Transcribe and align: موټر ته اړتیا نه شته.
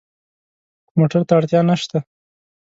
موټر 0.97 1.21
ته 1.27 1.33
اړتیا 1.37 1.61
نه 1.69 1.75
شته. 1.81 1.99